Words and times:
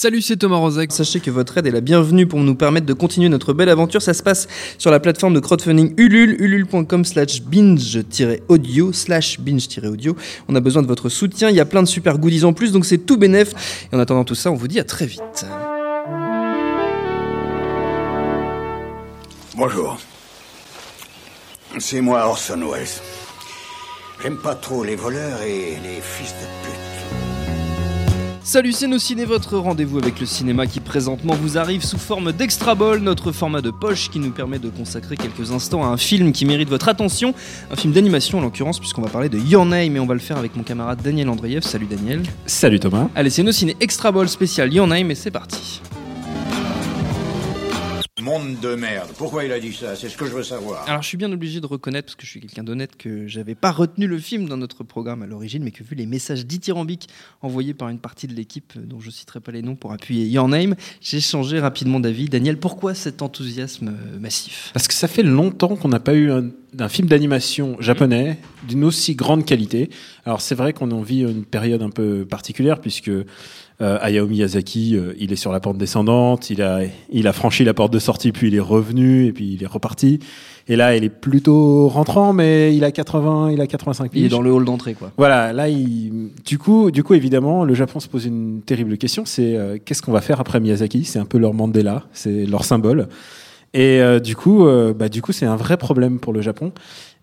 Salut, 0.00 0.22
c'est 0.22 0.36
Thomas 0.36 0.58
Rozek. 0.58 0.92
Sachez 0.92 1.18
que 1.18 1.28
votre 1.28 1.58
aide 1.58 1.66
est 1.66 1.72
la 1.72 1.80
bienvenue 1.80 2.24
pour 2.24 2.38
nous 2.38 2.54
permettre 2.54 2.86
de 2.86 2.92
continuer 2.92 3.28
notre 3.28 3.52
belle 3.52 3.68
aventure. 3.68 4.00
Ça 4.00 4.14
se 4.14 4.22
passe 4.22 4.46
sur 4.78 4.92
la 4.92 5.00
plateforme 5.00 5.34
de 5.34 5.40
crowdfunding 5.40 5.94
Ulule, 5.96 6.40
ulule.com 6.40 7.04
slash 7.04 7.42
binge-audio, 7.42 8.92
slash 8.92 9.40
binge-audio. 9.40 10.14
On 10.46 10.54
a 10.54 10.60
besoin 10.60 10.82
de 10.82 10.86
votre 10.86 11.08
soutien. 11.08 11.50
Il 11.50 11.56
y 11.56 11.60
a 11.60 11.64
plein 11.64 11.82
de 11.82 11.88
super 11.88 12.16
goodies 12.18 12.44
en 12.44 12.52
plus, 12.52 12.70
donc 12.70 12.86
c'est 12.86 12.98
tout 12.98 13.16
bénef. 13.16 13.88
Et 13.92 13.96
en 13.96 13.98
attendant 13.98 14.22
tout 14.22 14.36
ça, 14.36 14.52
on 14.52 14.54
vous 14.54 14.68
dit 14.68 14.78
à 14.78 14.84
très 14.84 15.06
vite. 15.06 15.46
Bonjour. 19.56 19.98
C'est 21.80 22.00
moi 22.00 22.24
Orson 22.24 22.60
Welles. 22.70 22.86
J'aime 24.22 24.38
pas 24.38 24.54
trop 24.54 24.84
les 24.84 24.94
voleurs 24.94 25.42
et 25.42 25.76
les 25.82 26.00
fils 26.00 26.30
de 26.34 26.68
pute. 26.68 26.87
Salut, 28.48 28.72
ciné, 28.72 29.26
votre 29.26 29.58
rendez-vous 29.58 29.98
avec 29.98 30.20
le 30.20 30.24
cinéma 30.24 30.66
qui 30.66 30.80
présentement 30.80 31.34
vous 31.34 31.58
arrive 31.58 31.84
sous 31.84 31.98
forme 31.98 32.32
d'extra 32.32 32.74
ball, 32.74 33.00
notre 33.00 33.30
format 33.30 33.60
de 33.60 33.70
poche 33.70 34.08
qui 34.08 34.18
nous 34.20 34.30
permet 34.30 34.58
de 34.58 34.70
consacrer 34.70 35.18
quelques 35.18 35.52
instants 35.52 35.84
à 35.84 35.88
un 35.88 35.98
film 35.98 36.32
qui 36.32 36.46
mérite 36.46 36.70
votre 36.70 36.88
attention, 36.88 37.34
un 37.70 37.76
film 37.76 37.92
d'animation 37.92 38.38
en 38.38 38.40
l'occurrence, 38.40 38.78
puisqu'on 38.78 39.02
va 39.02 39.10
parler 39.10 39.28
de 39.28 39.38
Your 39.38 39.66
Name 39.66 39.96
et 39.96 40.00
on 40.00 40.06
va 40.06 40.14
le 40.14 40.20
faire 40.20 40.38
avec 40.38 40.56
mon 40.56 40.62
camarade 40.62 40.98
Daniel 41.04 41.28
Andreev. 41.28 41.60
Salut 41.60 41.84
Daniel. 41.84 42.22
Salut 42.46 42.80
Thomas. 42.80 43.10
Allez, 43.14 43.28
c'est 43.28 43.42
nos 43.42 43.52
ciné 43.52 43.76
extra 43.80 44.12
ball 44.12 44.30
spécial 44.30 44.72
Your 44.72 44.86
Name 44.86 45.10
et 45.10 45.14
c'est 45.14 45.30
parti. 45.30 45.82
Monde 48.28 48.60
de 48.60 48.74
merde. 48.74 49.08
Pourquoi 49.16 49.46
il 49.46 49.52
a 49.52 49.58
dit 49.58 49.72
ça? 49.72 49.96
C'est 49.96 50.10
ce 50.10 50.16
que 50.18 50.26
je 50.26 50.32
veux 50.32 50.42
savoir. 50.42 50.86
Alors, 50.86 51.00
je 51.00 51.08
suis 51.08 51.16
bien 51.16 51.32
obligé 51.32 51.62
de 51.62 51.66
reconnaître, 51.66 52.08
parce 52.08 52.16
que 52.16 52.26
je 52.26 52.30
suis 52.30 52.40
quelqu'un 52.40 52.62
d'honnête, 52.62 52.94
que 52.94 53.26
j'avais 53.26 53.54
pas 53.54 53.70
retenu 53.70 54.06
le 54.06 54.18
film 54.18 54.50
dans 54.50 54.58
notre 54.58 54.84
programme 54.84 55.22
à 55.22 55.26
l'origine, 55.26 55.64
mais 55.64 55.70
que 55.70 55.82
vu 55.82 55.96
les 55.96 56.04
messages 56.04 56.44
dithyrambiques 56.44 57.08
envoyés 57.40 57.72
par 57.72 57.88
une 57.88 57.98
partie 57.98 58.26
de 58.26 58.34
l'équipe, 58.34 58.74
euh, 58.76 58.82
dont 58.84 59.00
je 59.00 59.08
citerai 59.08 59.40
pas 59.40 59.50
les 59.50 59.62
noms 59.62 59.76
pour 59.76 59.92
appuyer 59.92 60.26
Your 60.26 60.46
Name, 60.46 60.74
j'ai 61.00 61.22
changé 61.22 61.58
rapidement 61.58 62.00
d'avis. 62.00 62.28
Daniel, 62.28 62.58
pourquoi 62.58 62.94
cet 62.94 63.22
enthousiasme 63.22 63.88
euh, 63.88 64.18
massif? 64.18 64.72
Parce 64.74 64.88
que 64.88 64.94
ça 64.94 65.08
fait 65.08 65.22
longtemps 65.22 65.76
qu'on 65.76 65.88
n'a 65.88 66.00
pas 66.00 66.12
eu 66.12 66.30
un, 66.30 66.50
un 66.78 66.88
film 66.90 67.08
d'animation 67.08 67.80
japonais 67.80 68.38
d'une 68.68 68.84
aussi 68.84 69.14
grande 69.14 69.46
qualité. 69.46 69.88
Alors 70.26 70.42
c'est 70.42 70.54
vrai 70.54 70.74
qu'on 70.74 70.90
en 70.90 71.00
vit 71.00 71.22
une 71.22 71.46
période 71.46 71.80
un 71.80 71.88
peu 71.88 72.26
particulière 72.26 72.82
puisque 72.82 73.10
euh, 73.80 73.98
Hayao 74.00 74.26
Miyazaki, 74.26 74.96
euh, 74.96 75.14
il 75.18 75.32
est 75.32 75.36
sur 75.36 75.52
la 75.52 75.60
pente 75.60 75.78
descendante, 75.78 76.50
il 76.50 76.62
a, 76.62 76.80
il 77.10 77.26
a 77.26 77.32
franchi 77.32 77.64
la 77.64 77.74
porte 77.74 77.92
de 77.92 77.98
sortie, 77.98 78.32
puis 78.32 78.48
il 78.48 78.54
est 78.54 78.60
revenu, 78.60 79.26
et 79.26 79.32
puis 79.32 79.54
il 79.54 79.62
est 79.62 79.66
reparti. 79.66 80.20
Et 80.70 80.76
là, 80.76 80.94
il 80.94 81.02
est 81.02 81.08
plutôt 81.08 81.88
rentrant, 81.88 82.34
mais 82.34 82.76
il 82.76 82.84
a 82.84 82.92
80, 82.92 83.52
il 83.52 83.60
a 83.60 83.66
85 83.66 84.10
Il 84.14 84.26
est 84.26 84.28
dans 84.28 84.42
le 84.42 84.52
hall 84.52 84.66
d'entrée, 84.66 84.92
quoi. 84.92 85.10
Voilà, 85.16 85.54
là, 85.54 85.68
il... 85.68 86.30
du 86.44 86.58
coup, 86.58 86.90
du 86.90 87.02
coup, 87.02 87.14
évidemment, 87.14 87.64
le 87.64 87.72
Japon 87.72 88.00
se 88.00 88.08
pose 88.08 88.26
une 88.26 88.60
terrible 88.60 88.98
question. 88.98 89.24
C'est 89.24 89.56
euh, 89.56 89.78
qu'est-ce 89.82 90.02
qu'on 90.02 90.12
va 90.12 90.20
faire 90.20 90.40
après 90.40 90.60
Miyazaki? 90.60 91.04
C'est 91.04 91.18
un 91.18 91.24
peu 91.24 91.38
leur 91.38 91.54
Mandela, 91.54 92.04
c'est 92.12 92.44
leur 92.44 92.64
symbole. 92.64 93.08
Et 93.72 94.00
euh, 94.00 94.20
du 94.20 94.36
coup, 94.36 94.66
euh, 94.66 94.92
bah, 94.92 95.08
du 95.08 95.22
coup, 95.22 95.32
c'est 95.32 95.46
un 95.46 95.56
vrai 95.56 95.78
problème 95.78 96.18
pour 96.18 96.34
le 96.34 96.42
Japon. 96.42 96.72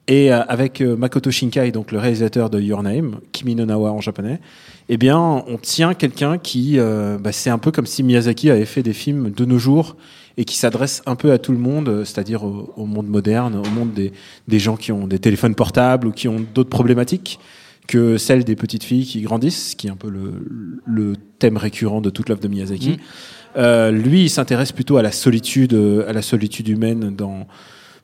Et 0.07 0.31
euh, 0.31 0.43
avec 0.43 0.81
euh, 0.81 0.95
Makoto 0.95 1.31
Shinkai, 1.31 1.71
donc 1.71 1.91
le 1.91 1.97
réalisateur 1.97 2.49
de 2.49 2.59
Your 2.59 2.83
Name, 2.83 3.19
Kimi 3.31 3.55
no 3.55 3.65
Nawa 3.65 3.91
en 3.91 4.01
japonais, 4.01 4.39
eh 4.87 4.97
bien, 4.97 5.19
on 5.19 5.57
tient 5.57 5.95
quelqu'un 5.95 6.37
qui, 6.37 6.77
euh, 6.77 7.17
bah, 7.17 7.31
c'est 7.31 7.49
un 7.49 7.57
peu 7.57 7.71
comme 7.71 7.87
si 7.87 8.03
Miyazaki 8.03 8.51
avait 8.51 8.65
fait 8.65 8.83
des 8.83 8.93
films 8.93 9.31
de 9.31 9.45
nos 9.45 9.57
jours 9.57 9.97
et 10.37 10.45
qui 10.45 10.57
s'adresse 10.57 11.01
un 11.07 11.15
peu 11.15 11.31
à 11.31 11.39
tout 11.39 11.51
le 11.51 11.57
monde, 11.57 11.89
euh, 11.89 12.05
c'est-à-dire 12.05 12.43
au, 12.43 12.71
au 12.75 12.85
monde 12.85 13.07
moderne, 13.07 13.55
au 13.55 13.69
monde 13.69 13.93
des, 13.93 14.11
des 14.47 14.59
gens 14.59 14.75
qui 14.75 14.91
ont 14.91 15.07
des 15.07 15.17
téléphones 15.17 15.55
portables 15.55 16.07
ou 16.07 16.11
qui 16.11 16.27
ont 16.27 16.45
d'autres 16.53 16.69
problématiques 16.69 17.39
que 17.87 18.17
celle 18.17 18.43
des 18.43 18.55
petites 18.55 18.83
filles 18.83 19.05
qui 19.05 19.21
grandissent, 19.21 19.75
qui 19.75 19.87
est 19.87 19.91
un 19.91 19.95
peu 19.95 20.09
le, 20.09 20.81
le 20.85 21.13
thème 21.39 21.57
récurrent 21.57 22.01
de 22.01 22.09
toute 22.09 22.29
l'œuvre 22.29 22.41
de 22.41 22.47
Miyazaki. 22.47 22.91
Mhm. 22.91 22.97
Euh, 23.57 23.91
lui, 23.91 24.23
il 24.23 24.29
s'intéresse 24.29 24.71
plutôt 24.71 24.97
à 24.97 25.01
la 25.01 25.11
solitude, 25.11 25.73
à 26.07 26.11
la 26.13 26.21
solitude 26.21 26.67
humaine 26.67 27.15
dans 27.15 27.47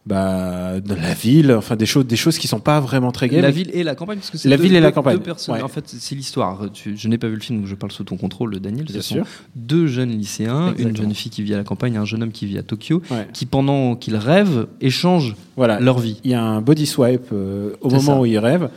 bah, 0.06 0.79
dans 0.81 0.95
la 0.95 1.13
ville, 1.13 1.51
enfin 1.53 1.75
des 1.75 1.85
choses, 1.85 2.07
des 2.07 2.16
choses 2.16 2.39
qui 2.39 2.47
sont 2.47 2.59
pas 2.59 2.79
vraiment 2.79 3.12
très 3.12 3.29
gaies. 3.29 3.39
La 3.41 3.51
ville 3.51 3.69
et 3.73 3.84
la 3.84 3.94
campagne, 3.94 4.17
parce 4.17 4.31
que 4.31 4.38
c'est 4.38 4.50
La 4.50 4.57
deux- 4.57 4.63
ville 4.63 4.75
et 4.75 4.79
la 4.79 4.91
campagne, 4.91 5.17
deux 5.17 5.23
personnes. 5.23 5.56
ouais. 5.56 5.62
En 5.62 5.67
fait, 5.67 5.84
c'est 5.88 6.16
l'histoire. 6.16 6.59
Je 6.95 7.07
n'ai 7.07 7.17
pas 7.19 7.28
vu 7.28 7.35
le 7.35 7.39
film, 7.41 7.59
donc 7.59 7.67
je 7.67 7.75
parle 7.75 7.91
sous 7.91 8.03
ton 8.03 8.17
contrôle, 8.17 8.59
Daniel. 8.59 8.85
Bien 8.85 9.01
sûr. 9.01 9.25
deux 9.56 9.85
jeunes 9.88 10.11
lycéens, 10.11 10.73
une 10.79 10.95
jeune 10.97 11.13
fille 11.13 11.31
qui 11.31 11.44
vit 11.44 11.53
à 11.53 11.57
la 11.57 11.63
campagne, 11.63 11.94
et 11.94 11.97
un 11.97 12.06
jeune 12.06 12.23
homme 12.23 12.31
qui 12.31 12.45
vit 12.47 12.57
à 12.57 12.63
Tokyo, 12.63 13.01
Ouais. 13.11 13.28
qui 13.34 13.45
pendant 13.45 13.95
qu'ils 13.95 14.16
rêvent 14.16 14.67
échangent 14.81 15.35
Voilà. 15.56 15.79
leur 15.79 16.00
vie. 16.00 16.19
Il 16.23 16.31
y 16.31 16.34
a 16.34 16.41
un 16.44 16.61
body 16.61 16.85
swipe 16.88 17.28
euh, 17.31 17.73
au 17.81 17.90
moment 17.90 18.01
ça. 18.01 18.19
où 18.19 18.25
ils 18.25 18.40
rêvent. 18.40 18.69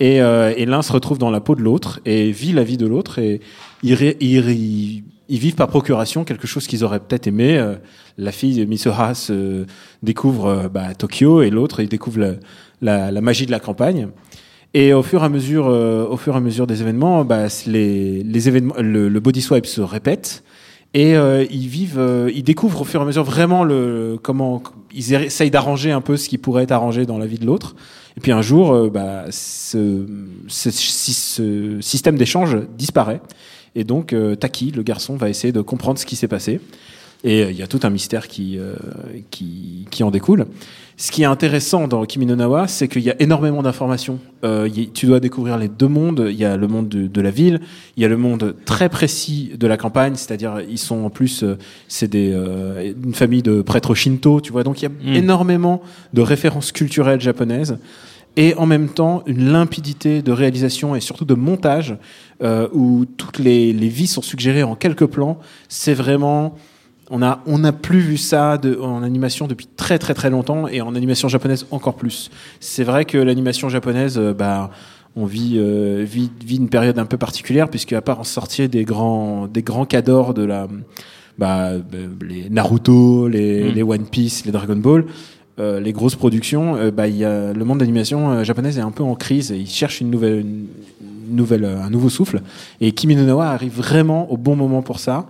Et, 0.00 0.20
euh, 0.20 0.52
et 0.56 0.66
l'un 0.66 0.82
se 0.82 0.92
retrouve 0.92 1.18
dans 1.18 1.30
la 1.30 1.40
peau 1.40 1.54
de 1.54 1.60
l'autre 1.62 2.00
et 2.04 2.32
vit 2.32 2.52
la 2.52 2.64
vie 2.64 2.76
de 2.76 2.86
l'autre. 2.86 3.20
Et 3.20 3.40
ré- 3.84 4.16
ils, 4.20 4.40
ré- 4.40 5.04
ils 5.28 5.38
vivent 5.38 5.54
par 5.54 5.68
procuration 5.68 6.24
quelque 6.24 6.46
chose 6.46 6.66
qu'ils 6.66 6.84
auraient 6.84 7.00
peut-être 7.00 7.26
aimé. 7.26 7.56
Euh, 7.56 7.74
la 8.18 8.32
fille 8.32 8.56
de 8.58 8.64
Misoha 8.64 9.14
se 9.14 9.64
découvre 10.02 10.46
euh, 10.46 10.68
bah, 10.68 10.94
Tokyo 10.94 11.42
et 11.42 11.50
l'autre, 11.50 11.80
il 11.80 11.88
découvre 11.88 12.36
la, 12.82 13.20
magie 13.20 13.46
de 13.46 13.50
la 13.50 13.60
campagne. 13.60 14.08
Et 14.74 14.92
au 14.92 15.02
fur 15.02 15.22
et 15.22 15.26
à 15.26 15.28
mesure, 15.28 15.68
euh, 15.68 16.06
au 16.06 16.16
fur 16.16 16.34
et 16.34 16.36
à 16.36 16.40
mesure 16.40 16.66
des 16.66 16.82
événements, 16.82 17.24
bah, 17.24 17.46
les, 17.66 18.48
événements, 18.48 18.74
le, 18.78 19.08
le 19.08 19.20
body 19.20 19.42
swipe 19.42 19.66
se 19.66 19.80
répète. 19.80 20.42
Et 20.94 21.16
euh, 21.16 21.44
ils 21.50 21.66
vivent, 21.66 21.98
euh, 21.98 22.30
ils 22.32 22.44
découvrent 22.44 22.82
au 22.82 22.84
fur 22.84 23.00
et 23.00 23.02
à 23.02 23.06
mesure 23.06 23.24
vraiment 23.24 23.64
le 23.64 24.16
comment 24.22 24.62
ils 24.94 25.12
essayent 25.12 25.50
d'arranger 25.50 25.90
un 25.90 26.00
peu 26.00 26.16
ce 26.16 26.28
qui 26.28 26.38
pourrait 26.38 26.62
être 26.62 26.72
arrangé 26.72 27.04
dans 27.04 27.18
la 27.18 27.26
vie 27.26 27.38
de 27.38 27.46
l'autre. 27.46 27.74
Et 28.16 28.20
puis 28.20 28.30
un 28.30 28.42
jour, 28.42 28.72
euh, 28.72 28.90
bah, 28.90 29.24
ce 29.28 30.06
système 30.48 32.16
d'échange 32.16 32.56
disparaît. 32.78 33.20
Et 33.76 33.84
donc 33.84 34.12
euh, 34.12 34.34
Taki, 34.36 34.70
le 34.70 34.82
garçon, 34.82 35.16
va 35.16 35.28
essayer 35.28 35.52
de 35.52 35.60
comprendre 35.60 35.98
ce 35.98 36.06
qui 36.06 36.16
s'est 36.16 36.28
passé. 36.28 36.60
Et 37.26 37.42
euh, 37.42 37.50
il 37.50 37.56
y 37.56 37.62
a 37.62 37.66
tout 37.66 37.80
un 37.84 37.90
mystère 37.90 38.28
qui, 38.28 38.58
euh, 38.58 38.74
qui, 39.30 39.86
qui 39.90 40.02
en 40.02 40.10
découle. 40.10 40.46
Ce 40.96 41.10
qui 41.10 41.22
est 41.22 41.26
intéressant 41.26 41.88
dans 41.88 42.04
Kimi 42.04 42.24
no 42.26 42.36
Nawa, 42.36 42.68
c'est 42.68 42.86
qu'il 42.86 43.02
y 43.02 43.10
a 43.10 43.20
énormément 43.20 43.62
d'informations. 43.62 44.20
Euh, 44.44 44.68
y- 44.72 44.90
tu 44.90 45.06
dois 45.06 45.18
découvrir 45.20 45.58
les 45.58 45.66
deux 45.68 45.88
mondes. 45.88 46.26
Il 46.30 46.36
y 46.36 46.44
a 46.44 46.56
le 46.56 46.68
monde 46.68 46.88
de, 46.88 47.06
de 47.08 47.20
la 47.20 47.30
ville, 47.32 47.60
il 47.96 48.02
y 48.02 48.06
a 48.06 48.08
le 48.08 48.16
monde 48.18 48.54
très 48.64 48.88
précis 48.88 49.52
de 49.58 49.66
la 49.66 49.76
campagne, 49.76 50.14
c'est-à-dire 50.14 50.60
ils 50.68 50.78
sont 50.78 51.02
en 51.04 51.10
plus, 51.10 51.42
euh, 51.42 51.56
c'est 51.88 52.06
des 52.08 52.30
euh, 52.32 52.92
une 53.02 53.14
famille 53.14 53.42
de 53.42 53.60
prêtres 53.62 53.94
shinto, 53.96 54.40
tu 54.40 54.52
vois. 54.52 54.62
Donc 54.62 54.82
il 54.82 54.84
y 54.84 54.86
a 54.86 54.90
Mm. 54.90 55.16
énormément 55.16 55.82
de 56.12 56.20
références 56.20 56.70
culturelles 56.72 57.20
japonaises 57.22 57.78
et 58.36 58.54
en 58.56 58.66
même 58.66 58.88
temps 58.88 59.22
une 59.26 59.50
limpidité 59.52 60.22
de 60.22 60.32
réalisation 60.32 60.94
et 60.94 61.00
surtout 61.00 61.24
de 61.24 61.34
montage 61.34 61.96
euh, 62.42 62.68
où 62.72 63.04
toutes 63.04 63.38
les, 63.38 63.72
les 63.72 63.88
vies 63.88 64.06
sont 64.06 64.22
suggérées 64.22 64.62
en 64.62 64.74
quelques 64.74 65.06
plans. 65.06 65.38
C'est 65.68 65.94
vraiment 65.94 66.54
on 67.10 67.22
a 67.22 67.42
on 67.46 67.58
n'a 67.58 67.72
plus 67.72 68.00
vu 68.00 68.16
ça 68.16 68.58
de, 68.58 68.78
en 68.80 69.02
animation 69.02 69.46
depuis 69.46 69.66
très 69.66 69.98
très 69.98 70.14
très 70.14 70.30
longtemps 70.30 70.68
et 70.68 70.80
en 70.80 70.94
animation 70.94 71.28
japonaise 71.28 71.66
encore 71.70 71.94
plus. 71.94 72.30
C'est 72.60 72.84
vrai 72.84 73.04
que 73.04 73.18
l'animation 73.18 73.68
japonaise, 73.68 74.18
euh, 74.18 74.32
bah 74.32 74.70
on 75.16 75.26
vit, 75.26 75.58
euh, 75.58 76.04
vit, 76.04 76.28
vit 76.44 76.56
une 76.56 76.68
période 76.68 76.98
un 76.98 77.06
peu 77.06 77.16
particulière 77.16 77.68
puisque 77.68 77.92
à 77.92 78.02
part 78.02 78.18
en 78.18 78.24
sortir 78.24 78.68
des 78.68 78.84
grands 78.84 79.46
des 79.46 79.62
grands 79.62 79.86
cadors 79.86 80.34
de 80.34 80.44
la 80.44 80.66
bah, 81.38 81.72
les 82.22 82.48
Naruto, 82.48 83.28
les, 83.28 83.64
Mm. 83.64 83.74
les 83.74 83.82
One 83.82 84.06
Piece, 84.06 84.44
les 84.44 84.52
Dragon 84.52 84.76
Ball, 84.76 85.04
euh, 85.60 85.80
les 85.80 85.92
grosses 85.92 86.16
productions, 86.16 86.76
euh, 86.76 86.90
bah, 86.90 87.06
y 87.06 87.24
a, 87.24 87.52
le 87.52 87.64
monde 87.64 87.78
d'animation 87.78 88.30
euh, 88.30 88.44
japonaise 88.44 88.78
est 88.78 88.82
un 88.82 88.90
peu 88.90 89.04
en 89.04 89.14
crise 89.14 89.52
et 89.52 89.56
il 89.56 89.68
cherche 89.68 90.00
une 90.00 90.10
nouvelle, 90.10 90.40
une, 90.40 90.66
nouvelle, 91.36 91.64
euh, 91.64 91.80
un 91.80 91.90
nouveau 91.90 92.08
souffle. 92.08 92.42
Et 92.80 92.92
Kimi 92.92 93.14
no 93.14 93.24
Nawa 93.24 93.46
arrive 93.46 93.76
vraiment 93.76 94.30
au 94.32 94.36
bon 94.36 94.56
moment 94.56 94.82
pour 94.82 94.98
ça. 94.98 95.26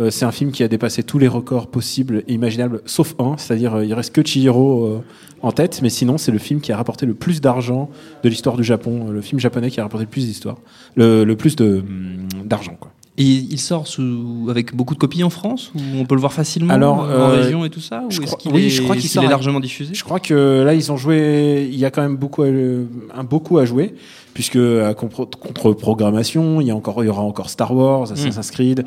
Euh, 0.00 0.10
c'est 0.10 0.24
un 0.24 0.32
film 0.32 0.52
qui 0.52 0.62
a 0.62 0.68
dépassé 0.68 1.02
tous 1.02 1.18
les 1.18 1.28
records 1.28 1.68
possibles 1.68 2.22
et 2.28 2.34
imaginables, 2.34 2.82
sauf 2.84 3.14
un, 3.18 3.36
c'est-à-dire 3.38 3.82
il 3.82 3.94
reste 3.94 4.14
que 4.14 4.22
Chihiro 4.22 5.02
en 5.40 5.52
tête, 5.52 5.80
mais 5.82 5.90
sinon 5.90 6.18
c'est 6.18 6.32
le 6.32 6.38
film 6.38 6.60
qui 6.60 6.72
a 6.72 6.76
rapporté 6.76 7.06
le 7.06 7.14
plus 7.14 7.40
d'argent 7.40 7.90
de 8.22 8.28
l'histoire 8.28 8.56
du 8.56 8.64
Japon, 8.64 9.10
le 9.10 9.20
film 9.20 9.40
japonais 9.40 9.70
qui 9.70 9.80
a 9.80 9.82
rapporté 9.82 10.04
le 10.04 10.10
plus 10.10 10.26
d'histoire, 10.26 10.58
le, 10.96 11.24
le 11.24 11.36
plus 11.36 11.56
hum, 11.60 12.28
d'argent 12.44 12.76
quoi. 12.78 12.92
Et 13.18 13.24
il 13.24 13.60
sort 13.60 13.86
sous, 13.86 14.46
avec 14.48 14.74
beaucoup 14.74 14.94
de 14.94 14.98
copies 14.98 15.22
en 15.22 15.28
France 15.28 15.70
Ou 15.74 15.80
on 15.98 16.06
peut 16.06 16.14
le 16.14 16.20
voir 16.20 16.32
facilement 16.32 16.72
Alors, 16.72 17.00
en 17.00 17.08
euh, 17.10 17.28
région 17.28 17.62
et 17.66 17.68
tout 17.70 17.80
ça 17.80 18.04
Ou 18.06 18.10
je 18.10 18.22
crois- 18.22 18.38
oui, 18.50 18.64
est, 18.66 18.70
je 18.70 18.80
crois 18.82 18.96
qu'il 18.96 19.10
sort 19.10 19.24
est 19.24 19.28
largement 19.28 19.60
diffusé? 19.60 19.92
Je 19.92 20.02
crois 20.02 20.18
que 20.18 20.62
là, 20.64 20.72
ils 20.72 20.90
ont 20.90 20.96
joué. 20.96 21.68
Il 21.70 21.78
y 21.78 21.84
a 21.84 21.90
quand 21.90 22.00
même 22.00 22.16
beaucoup, 22.16 22.42
à, 22.42 22.46
un 22.46 23.24
beaucoup 23.24 23.58
à 23.58 23.66
jouer, 23.66 23.94
puisque 24.32 24.56
à 24.56 24.94
contre-programmation, 24.94 26.62
il 26.62 26.68
y 26.68 26.70
a 26.70 26.74
encore, 26.76 27.04
il 27.04 27.06
y 27.06 27.10
aura 27.10 27.22
encore 27.22 27.50
Star 27.50 27.74
Wars, 27.74 28.10
Assassin's 28.10 28.50
Creed. 28.50 28.86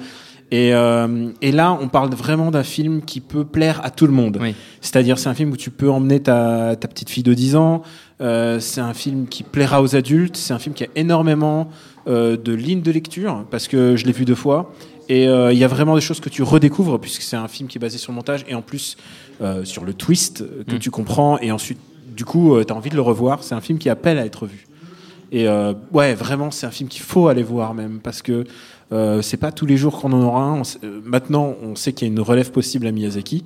Et, 0.52 0.74
euh, 0.74 1.30
et 1.42 1.52
là, 1.52 1.78
on 1.82 1.88
parle 1.88 2.14
vraiment 2.14 2.52
d'un 2.52 2.64
film 2.64 3.02
qui 3.02 3.20
peut 3.20 3.46
plaire 3.46 3.82
à 3.84 3.90
tout 3.90 4.06
le 4.06 4.14
monde. 4.14 4.38
Oui. 4.40 4.54
C'est-à-dire, 4.80 5.18
c'est 5.18 5.30
un 5.30 5.34
film 5.34 5.52
où 5.52 5.58
tu 5.58 5.72
peux 5.72 5.90
emmener 5.90 6.22
ta, 6.22 6.76
ta 6.76 6.88
petite 6.88 7.10
fille 7.10 7.24
de 7.24 7.34
10 7.34 7.56
ans. 7.56 7.82
Euh, 8.22 8.60
c'est 8.60 8.82
un 8.82 8.94
film 8.94 9.28
qui 9.28 9.44
plaira 9.44 9.82
aux 9.82 9.96
adultes. 9.96 10.38
C'est 10.38 10.54
un 10.54 10.60
film 10.60 10.76
qui 10.76 10.84
a 10.84 10.88
énormément 10.96 11.70
euh, 12.08 12.38
de 12.38 12.54
ligne 12.54 12.82
de 12.82 12.92
lecture 12.92 13.46
parce 13.50 13.68
que 13.68 13.96
je 13.96 14.06
l'ai 14.06 14.12
vu 14.12 14.24
deux 14.26 14.36
fois. 14.36 14.72
Et 15.10 15.28
euh, 15.28 15.52
il 15.52 15.58
y 15.58 15.64
a 15.64 15.68
vraiment 15.68 15.96
des 15.96 16.02
choses 16.02 16.20
que 16.20 16.30
tu 16.30 16.44
redécouvres 16.44 17.00
puisque 17.00 17.22
c'est 17.22 17.36
un 17.36 17.48
film 17.48 17.68
qui 17.68 17.78
est 17.78 17.82
basé 17.82 17.98
sur 17.98 18.12
le 18.12 18.16
montage 18.16 18.46
et 18.48 18.56
en 18.56 18.62
plus 18.62 18.98
euh, 19.42 19.64
sur 19.66 19.84
le 19.86 19.94
twist 19.94 20.44
que 20.66 20.76
Mm. 20.76 20.80
tu 20.80 20.90
comprends 20.90 21.38
et 21.40 21.52
ensuite 21.52 21.80
du 22.16 22.26
coup 22.26 22.58
tu 22.66 22.72
as 22.74 22.76
envie 22.76 22.90
de 22.90 22.96
le 22.96 23.02
revoir. 23.02 23.44
C'est 23.44 23.56
un 23.56 23.62
film 23.62 23.78
qui 23.78 23.90
appelle 23.90 24.18
à 24.18 24.26
être 24.26 24.46
vu. 24.46 24.68
Et 25.32 25.48
euh, 25.48 25.74
ouais, 25.92 26.14
vraiment, 26.14 26.52
c'est 26.52 26.66
un 26.66 26.72
film 26.72 26.88
qu'il 26.88 27.02
faut 27.02 27.28
aller 27.28 27.44
voir 27.44 27.74
même 27.74 28.00
parce 28.00 28.22
que 28.22 28.46
euh, 28.92 29.22
c'est 29.22 29.38
pas 29.38 29.52
tous 29.52 29.66
les 29.66 29.78
jours 29.78 30.00
qu'on 30.00 30.14
en 30.14 30.22
aura 30.22 30.44
un. 30.44 30.60
On 30.60 30.64
sait- 30.64 30.80
euh, 30.84 31.00
maintenant, 31.04 31.56
on 31.64 31.76
sait 31.76 31.94
qu'il 31.94 32.08
y 32.08 32.12
a 32.12 32.14
une 32.14 32.20
relève 32.22 32.52
possible 32.52 32.86
à 32.88 32.92
Miyazaki. 32.92 33.44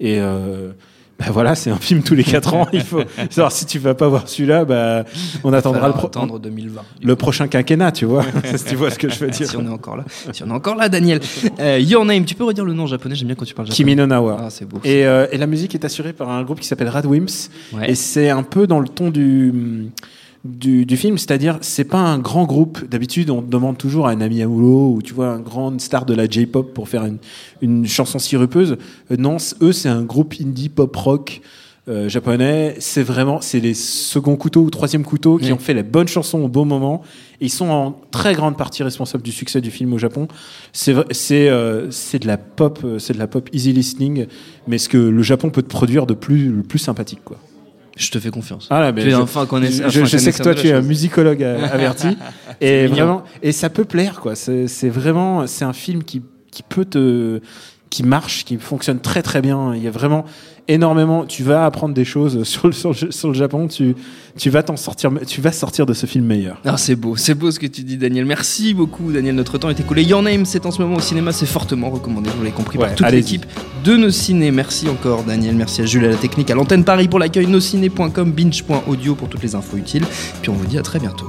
Et 0.00 0.18
euh, 0.20 0.72
bah 1.18 1.26
voilà, 1.30 1.54
c'est 1.54 1.70
un 1.70 1.76
film 1.76 2.02
tous 2.02 2.16
les 2.16 2.24
4 2.24 2.54
ans. 2.54 2.66
Il 2.72 2.80
faut 2.82 3.02
savoir 3.30 3.52
si 3.52 3.64
tu 3.66 3.78
vas 3.78 3.94
pas 3.94 4.08
voir 4.08 4.28
celui-là, 4.28 4.64
bah, 4.64 5.04
on 5.44 5.52
attendra 5.52 5.86
le, 5.86 5.94
pro- 5.94 6.08
attendre 6.08 6.40
2020. 6.40 6.82
le 7.02 7.16
prochain 7.16 7.46
quinquennat, 7.46 7.92
tu 7.92 8.04
vois. 8.04 8.24
si 8.56 8.64
tu 8.64 8.74
vois 8.74 8.90
ce 8.90 8.98
que 8.98 9.08
je 9.08 9.20
veux 9.20 9.30
dire. 9.30 9.48
Si 9.48 9.56
on 9.56 9.64
est 9.64 9.68
encore 9.70 9.96
là, 9.96 10.04
si 10.32 10.42
on 10.42 10.48
est 10.48 10.52
encore 10.52 10.74
là, 10.74 10.88
Daniel. 10.88 11.20
Euh, 11.60 11.78
Your 11.78 12.04
Name, 12.04 12.24
tu 12.24 12.34
peux 12.34 12.42
redire 12.44 12.64
le 12.64 12.72
nom 12.72 12.86
japonais? 12.88 13.14
J'aime 13.14 13.28
bien 13.28 13.36
quand 13.36 13.44
tu 13.44 13.54
parles 13.54 13.68
japonais. 13.68 13.76
Kimi 13.76 13.94
no 13.96 14.06
Nawa. 14.06 14.38
Ah, 14.40 14.50
c'est 14.50 14.64
beau. 14.68 14.78
Et, 14.82 15.06
euh, 15.06 15.28
et 15.30 15.38
la 15.38 15.46
musique 15.46 15.74
est 15.76 15.84
assurée 15.84 16.12
par 16.12 16.28
un 16.30 16.42
groupe 16.42 16.58
qui 16.58 16.66
s'appelle 16.66 16.88
Radwimps. 16.88 17.48
Ouais. 17.72 17.92
Et 17.92 17.94
c'est 17.94 18.30
un 18.30 18.42
peu 18.42 18.66
dans 18.66 18.80
le 18.80 18.88
ton 18.88 19.10
du, 19.10 19.52
du, 20.44 20.84
du 20.84 20.96
film, 20.96 21.16
c'est-à-dire 21.16 21.58
c'est 21.62 21.84
pas 21.84 22.00
un 22.00 22.18
grand 22.18 22.44
groupe. 22.44 22.84
D'habitude, 22.88 23.30
on 23.30 23.40
demande 23.40 23.78
toujours 23.78 24.06
à 24.06 24.10
un 24.10 24.20
ami 24.20 24.42
Amulo 24.42 24.92
ou 24.94 25.00
tu 25.02 25.14
vois 25.14 25.28
un 25.28 25.40
grand 25.40 25.80
star 25.80 26.04
de 26.04 26.14
la 26.14 26.26
J-pop 26.28 26.74
pour 26.74 26.88
faire 26.88 27.04
une, 27.06 27.18
une 27.62 27.86
chanson 27.86 28.18
sirupeuse. 28.18 28.76
Euh, 29.10 29.16
non, 29.18 29.38
eux 29.62 29.72
c'est 29.72 29.88
un 29.88 30.02
groupe 30.02 30.34
indie 30.40 30.68
pop 30.68 30.94
rock. 30.94 31.40
euh, 31.86 32.08
japonais, 32.08 32.76
c'est 32.78 33.02
vraiment 33.02 33.40
c'est 33.42 33.60
les 33.60 33.74
seconds 33.74 34.36
couteaux 34.36 34.62
ou 34.62 34.70
troisième 34.70 35.04
couteaux 35.04 35.36
qui 35.38 35.46
Oui. 35.46 35.52
ont 35.52 35.58
fait 35.58 35.74
les 35.74 35.82
bonnes 35.82 36.08
chansons 36.08 36.40
au 36.40 36.48
bon 36.48 36.64
moment. 36.64 37.02
Et 37.40 37.46
ils 37.46 37.50
sont 37.50 37.68
en 37.68 37.92
très 38.10 38.34
grande 38.34 38.56
partie 38.56 38.82
responsables 38.82 39.22
du 39.22 39.32
succès 39.32 39.60
du 39.60 39.70
film 39.70 39.92
au 39.92 39.98
Japon. 39.98 40.28
C'est 40.72 40.94
c'est 41.10 41.48
euh, 41.50 41.90
c'est 41.90 42.18
de 42.20 42.26
la 42.26 42.36
pop, 42.38 42.80
euh, 42.84 42.98
c'est 42.98 43.12
de 43.14 43.18
la 43.18 43.26
pop 43.26 43.48
easy 43.52 43.72
listening, 43.72 44.26
mais 44.66 44.78
ce 44.78 44.88
que 44.88 44.96
le 44.98 45.22
Japon 45.22 45.50
peut 45.50 45.62
te 45.62 45.68
produire 45.68 46.06
de 46.06 46.14
plus 46.14 46.48
le 46.50 46.62
plus 46.62 46.78
sympathique 46.78 47.20
quoi. 47.24 47.38
Je 47.96 48.10
te 48.10 48.18
fais 48.18 48.30
confiance. 48.30 48.66
Ah 48.70 48.80
là, 48.80 48.92
mais 48.92 49.02
tu 49.02 49.08
es 49.08 49.10
je, 49.12 49.16
enfin 49.16 49.46
connaisseur. 49.46 49.88
je, 49.88 50.04
je 50.04 50.16
sais 50.16 50.32
que 50.32 50.42
toi 50.42 50.54
tu 50.54 50.68
es 50.68 50.72
un 50.72 50.82
musicologue 50.82 51.42
averti 51.72 52.16
et 52.60 52.86
vraiment 52.86 53.22
et 53.42 53.52
ça 53.52 53.70
peut 53.70 53.84
plaire 53.84 54.20
quoi. 54.20 54.34
C'est 54.34 54.66
c'est 54.66 54.88
vraiment 54.88 55.46
c'est 55.46 55.64
un 55.64 55.72
film 55.72 56.02
qui 56.02 56.22
qui 56.50 56.62
peut 56.62 56.84
te 56.84 57.40
qui 57.94 58.02
marche, 58.02 58.44
qui 58.44 58.56
fonctionne 58.56 58.98
très 58.98 59.22
très 59.22 59.40
bien. 59.40 59.72
Il 59.76 59.80
y 59.80 59.86
a 59.86 59.90
vraiment 59.92 60.24
énormément. 60.66 61.26
Tu 61.26 61.44
vas 61.44 61.64
apprendre 61.64 61.94
des 61.94 62.04
choses 62.04 62.42
sur 62.48 62.66
le 62.66 62.72
sur 62.72 62.90
le, 62.90 63.12
sur 63.12 63.28
le 63.28 63.34
Japon. 63.34 63.68
Tu 63.68 63.94
tu 64.36 64.50
vas 64.50 64.64
t'en 64.64 64.76
sortir. 64.76 65.12
Tu 65.28 65.40
vas 65.40 65.52
sortir 65.52 65.86
de 65.86 65.94
ce 65.94 66.06
film 66.06 66.24
meilleur. 66.24 66.60
Ah, 66.64 66.76
c'est 66.76 66.96
beau, 66.96 67.14
c'est 67.14 67.34
beau 67.34 67.52
ce 67.52 67.60
que 67.60 67.68
tu 67.68 67.82
dis, 67.82 67.96
Daniel. 67.96 68.24
Merci 68.24 68.74
beaucoup, 68.74 69.12
Daniel. 69.12 69.36
Notre 69.36 69.58
temps 69.58 69.70
est 69.70 69.78
écoulé. 69.78 70.02
Your 70.02 70.22
Name, 70.22 70.44
c'est 70.44 70.66
en 70.66 70.72
ce 70.72 70.82
moment 70.82 70.96
au 70.96 71.00
cinéma, 71.00 71.30
c'est 71.30 71.46
fortement 71.46 71.88
recommandé, 71.88 72.30
vous 72.36 72.42
l'avez 72.42 72.54
compris, 72.54 72.78
Ouais, 72.78 72.88
par 72.88 72.96
toute 72.96 73.10
l'équipe 73.12 73.46
de 73.84 73.96
Nos 73.96 74.10
Ciné. 74.10 74.50
Merci 74.50 74.88
encore, 74.88 75.22
Daniel. 75.22 75.54
Merci 75.54 75.82
à 75.82 75.86
Jules 75.86 76.06
à 76.06 76.08
la 76.08 76.16
technique, 76.16 76.50
à 76.50 76.56
l'antenne 76.56 76.82
Paris 76.82 77.06
pour 77.06 77.20
l'accueil, 77.20 77.46
nosciné.com, 77.46 78.32
binge.audio 78.32 79.14
pour 79.14 79.28
toutes 79.28 79.42
les 79.42 79.54
infos 79.54 79.76
utiles. 79.76 80.04
Puis 80.42 80.50
on 80.50 80.54
vous 80.54 80.66
dit 80.66 80.78
à 80.78 80.82
très 80.82 80.98
bientôt. 80.98 81.28